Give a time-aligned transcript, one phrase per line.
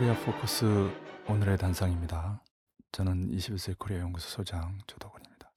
[0.00, 0.90] 코리아 포커스
[1.28, 2.42] 오늘의 단상입니다.
[2.90, 5.52] 저는 21세기 코리아 연구소 소장 조덕원입니다.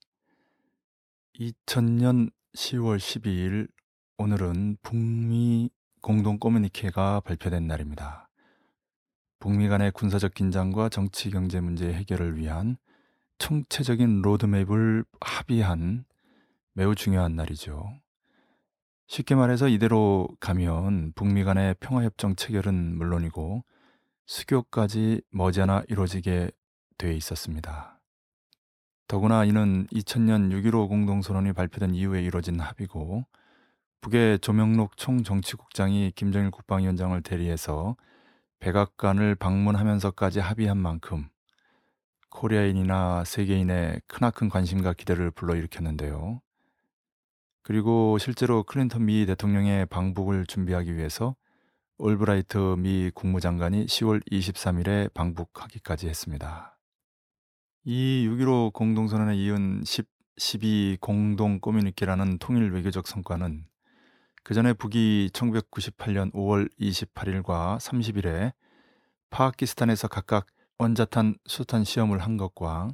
[1.40, 3.68] 2000년 10월 12일
[4.18, 5.70] 오늘은 북미
[6.02, 8.28] 공동 커뮤니케가 발표된 날입니다.
[9.38, 12.76] 북미 간의 군사적 긴장과 정치 경제 문제 해결을 위한
[13.38, 16.04] 총체적인 로드맵을 합의한
[16.74, 17.98] 매우 중요한 날이죠.
[19.06, 23.64] 쉽게 말해서 이대로 가면 북미 간의 평화협정 체결은 물론이고
[24.26, 26.50] 수교까지 머지않아 이루어지게
[26.98, 28.00] 돼 있었습니다.
[29.06, 33.26] 더구나 이는 2000년 6.15 공동선언이 발표된 이후에 이루어진 합의고
[34.00, 37.96] 북의 조명록 총정치국장이 김정일 국방위원장을 대리해서
[38.60, 41.28] 백악관을 방문하면서까지 합의한 만큼
[42.30, 46.40] 코리아인이나 세계인의 크나큰 관심과 기대를 불러일으켰는데요.
[47.62, 51.36] 그리고 실제로 클린턴 미 대통령의 방북을 준비하기 위해서
[51.96, 56.76] 올브라이트 미 국무장관이 10월 23일에 방북하기까지 했습니다.
[57.84, 63.66] 이 6.15 공동선언에 이은 10, 12 공동 꼬뮤니케라는 통일 외교적 성과는
[64.42, 68.52] 그 전에 북이 1998년 5월 28일과 30일에
[69.30, 70.46] 파키스탄에서 각각
[70.78, 72.88] 원자탄 수탄 시험을 한 것과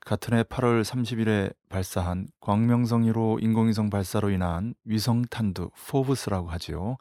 [0.00, 6.96] 같은 해 8월 30일에 발사한 광명성 1호 인공위성 발사로 인한 위성 탄두 FOBS라고 하지요.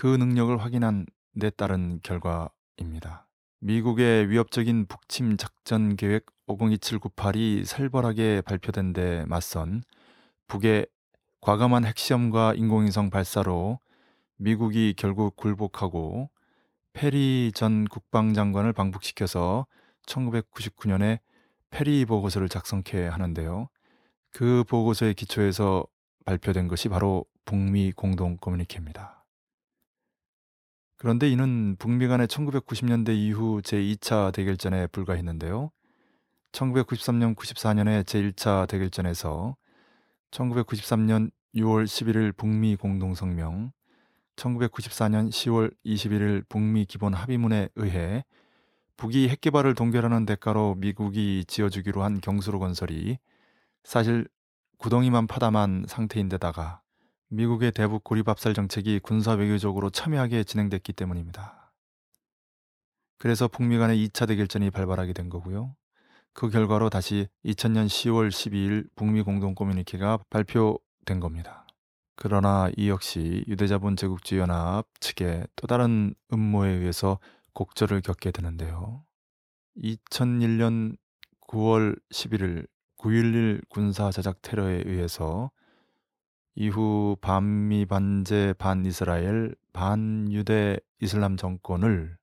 [0.00, 1.04] 그 능력을 확인한
[1.38, 3.28] 데 따른 결과입니다.
[3.58, 9.82] 미국의 위협적인 북침 작전 계획 502798이 살벌하게 발표된 데 맞선
[10.48, 10.86] 북의
[11.42, 13.78] 과감한 핵시험과 인공위성 발사로
[14.38, 16.30] 미국이 결국 굴복하고
[16.94, 19.66] 페리 전 국방장관을 방북시켜서
[20.06, 21.18] 1999년에
[21.68, 23.68] 페리 보고서를 작성케 하는데요.
[24.32, 25.84] 그 보고서의 기초에서
[26.24, 29.19] 발표된 것이 바로 북미 공동 커뮤니케입니다.
[31.00, 35.70] 그런데 이는 북미 간의 1990년대 이후 제2차 대결전에 불과했는데요.
[36.52, 39.56] 1993년 94년의 제1차 대결전에서
[40.30, 43.72] 1993년 6월 11일 북미 공동성명,
[44.36, 48.26] 1994년 10월 21일 북미 기본 합의문에 의해
[48.98, 53.16] 북이 핵개발을 동결하는 대가로 미국이 지어주기로 한 경수로 건설이
[53.84, 54.28] 사실
[54.76, 56.82] 구덩이만 파담한 상태인데다가
[57.30, 61.72] 미국의 대북 고립 압살 정책이 군사 외교적으로 첨예하게 진행됐기 때문입니다.
[63.18, 65.76] 그래서 북미 간의 2차 대결전이 발발하게 된 거고요.
[66.32, 71.66] 그 결과로 다시 2000년 10월 12일 북미 공동 커뮤니케가 발표된 겁니다.
[72.16, 77.20] 그러나 이 역시 유대자본 제국주의 연합 측의 또 다른 음모에 의해서
[77.54, 79.04] 곡절을 겪게 되는데요.
[79.78, 80.96] 2001년
[81.46, 82.66] 9월 11일
[82.98, 85.50] 9.11 군사 자작 테러에 의해서
[86.60, 92.18] 이후 반미 반제 반이스라엘 반유대 이슬람 정권을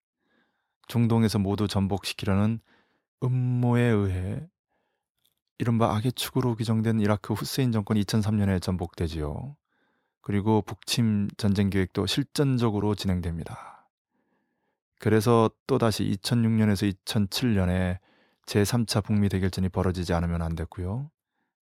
[0.87, 2.59] 중동에서 모두 전복시키려는
[3.23, 4.47] 음모에 의해
[5.57, 9.57] 이른바 악의 축으로 규정된 이라크 후세인 정권이 2003년에 전복되지요.
[10.21, 13.89] 그리고 북침 전쟁 계획도 실전적으로 진행됩니다.
[14.99, 17.97] 그래서 또다시 2006년에서 2007년에
[18.45, 21.09] 제3차 북미 대결전이 벌어지지 않으면 안 됐고요.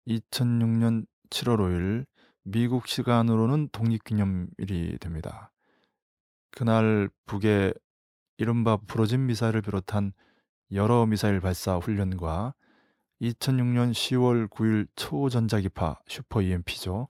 [0.05, 2.05] 2006년 7월 5일
[2.44, 5.52] 미국 시간으로는 독립기념일이 됩니다.
[6.52, 7.74] 그날 북의
[8.38, 10.13] 이른바 부러진 미사일을 비롯한
[10.74, 12.53] 여러 미사일 발사 훈련과
[13.22, 17.07] 2006년 10월 9일 초전자기파 슈퍼 EMP죠.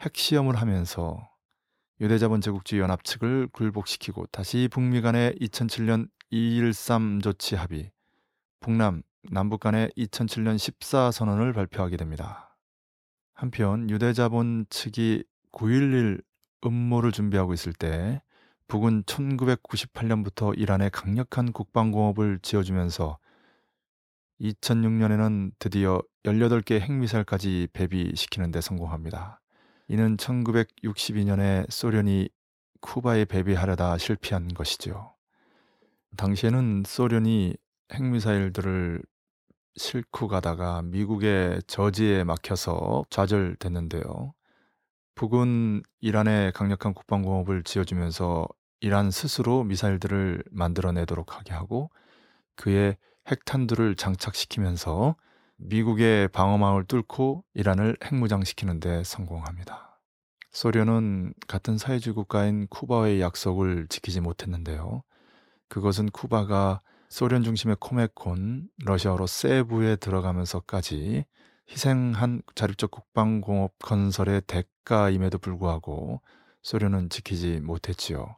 [0.00, 1.28] 핵시험을 하면서
[2.00, 7.90] 유대자본 제국주의 연합 측을 굴복시키고 다시 북미 간의 2007년 213 조치 합의,
[8.60, 12.49] 북남, 남북 간의 2007년 14 선언을 발표하게 됩니다.
[13.40, 16.22] 한편 유대자본 측이 9.11
[16.66, 18.20] 음모를 준비하고 있을 때
[18.68, 23.18] 북은 1998년부터 이란에 강력한 국방공업을 지어주면서
[24.42, 29.40] 2006년에는 드디어 18개 핵미사일까지 배비시키는 데 성공합니다.
[29.88, 32.28] 이는 1962년에 소련이
[32.82, 35.14] 쿠바에 배비하려다 실패한 것이죠.
[36.18, 37.56] 당시에는 소련이
[37.90, 39.00] 핵미사일들을
[39.80, 44.34] 싣고 가다가 미국의 저지에 막혀서 좌절됐는데요.
[45.14, 48.46] 북은 이란에 강력한 국방공업을 지어주면서
[48.80, 51.90] 이란 스스로 미사일들을 만들어내도록 하게 하고
[52.56, 52.98] 그의
[53.28, 55.16] 핵탄두를 장착시키면서
[55.56, 59.98] 미국의 방어망을 뚫고 이란을 핵무장시키는 데 성공합니다.
[60.50, 65.04] 소련은 같은 사회주의 국가인 쿠바의 약속을 지키지 못했는데요.
[65.68, 71.24] 그것은 쿠바가 소련 중심의 코메콘, 러시아어로 세부에 들어가면서까지
[71.68, 76.20] 희생한 자립적 국방공업 건설의 대가임에도 불구하고
[76.62, 78.36] 소련은 지키지 못했지요.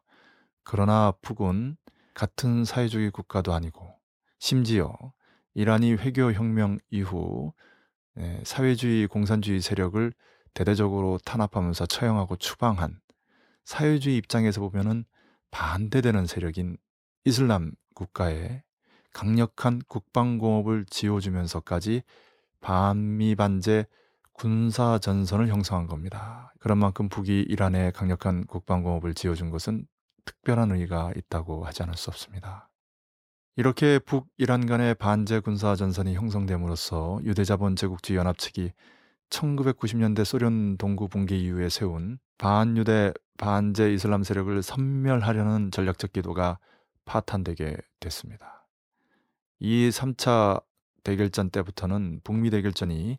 [0.65, 1.77] 그러나 북은
[2.15, 3.95] 같은 사회주의 국가도 아니고
[4.39, 4.97] 심지어
[5.53, 7.53] 이란이 회교 혁명 이후
[8.19, 10.13] 예, 사회주의 공산주의 세력을
[10.55, 13.01] 대대적으로 탄압하면서 처형하고 추방한
[13.67, 15.05] 사회주의 입장에서 보면은
[15.51, 16.79] 반대되는 세력인
[17.25, 18.63] 이슬람 국가에
[19.13, 22.03] 강력한 국방공업을 지어주면서까지
[22.61, 23.87] 반미 반제
[24.33, 26.53] 군사 전선을 형성한 겁니다.
[26.59, 29.87] 그런 만큼 북이 이란에 강력한 국방공업을 지어준 것은
[30.25, 32.71] 특별한 의의가 있다고 하지 않을 수 없습니다.
[33.57, 38.73] 이렇게 북이란 간의 반제 군사 전선이 형성됨으로써 유대자본 제국주의 연합 측이
[39.29, 46.59] 1990년대 소련 동구 붕괴 이후에 세운 반유대 반제 이슬람 세력을 섬멸하려는 전략적 기도가
[47.13, 48.67] 파탄되게 됐습니다.
[49.59, 50.63] 이 3차
[51.05, 53.19] 대결전 때부터는 북미 대결전이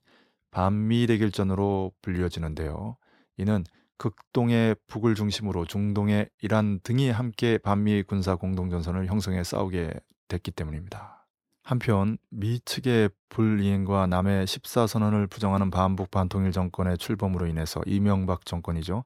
[0.50, 2.98] 반미 대결전으로 불려지는데요.
[3.38, 3.64] 이는
[3.98, 9.94] 극동의 북을 중심으로 중동의 이란 등이 함께 반미 군사 공동전선을 형성해 싸우게
[10.28, 11.28] 됐기 때문입니다.
[11.62, 19.04] 한편 미 측의 불이행과 남의 14선언을 부정하는 반북 반통일 정권의 출범으로 인해서 이명박 정권이죠.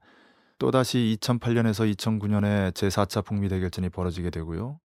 [0.59, 4.79] 또다시 2008년에서 2009년에 제4차 북미 대결전이 벌어지게 되고요.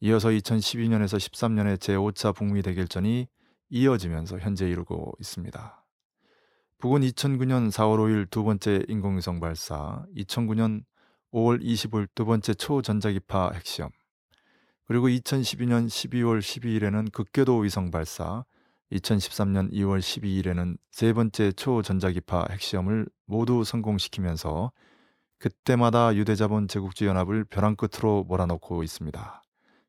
[0.00, 3.26] 이어서 2012년에서 13년에 제5차 북미 대결전이
[3.70, 5.84] 이어지면서 현재 이루고 있습니다.
[6.78, 10.84] 북은 2009년 4월 5일 두 번째 인공위성 발사, 2009년
[11.32, 13.90] 5월 25일 두 번째 초전자기파 핵시험,
[14.86, 18.44] 그리고 2012년 12월 12일에는 극궤도 위성 발사,
[18.92, 24.72] 2013년 2월 12일에는 세 번째 초전자기파 핵시험을 모두 성공시키면서
[25.38, 29.42] 그때마다 유대자본 제국주의 연합을 벼랑 끝으로 몰아넣고 있습니다.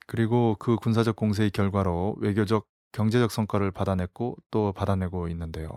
[0.07, 5.69] 그리고 그 군사적 공세의 결과로 외교적, 경제적 성과를 받아냈고 또 받아내고 있는데요.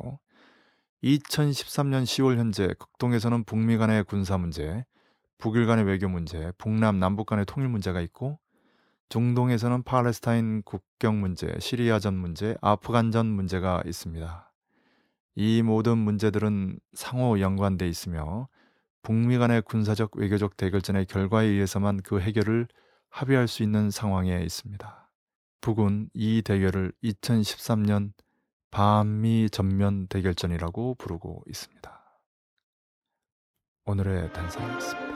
[1.03, 4.85] 2013년 10월 현재 극동에서는 북미 간의 군사 문제,
[5.38, 8.38] 북일 간의 외교 문제, 북남 남북 간의 통일 문제가 있고
[9.09, 14.53] 중동에서는 팔레스타인 국경 문제, 시리아전 문제, 아프간전 문제가 있습니다.
[15.37, 18.49] 이 모든 문제들은 상호 연관돼 있으며
[19.03, 22.69] 북미 간의 군사적 외교적 대결전의 결과에 의해서만 그 해결을
[23.11, 25.11] 합의할 수 있는 상황에 있습니다.
[25.61, 28.12] 북은 이 대결을 2013년
[28.71, 32.21] 반미 전면 대결전이라고 부르고 있습니다.
[33.87, 35.15] 오늘의 단상이었습니다.